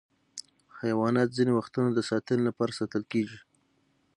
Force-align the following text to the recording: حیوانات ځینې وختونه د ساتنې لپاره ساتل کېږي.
حیوانات 0.79 1.29
ځینې 1.37 1.51
وختونه 1.59 1.89
د 1.93 1.99
ساتنې 2.09 2.41
لپاره 2.47 2.77
ساتل 2.79 3.03
کېږي. 3.11 3.39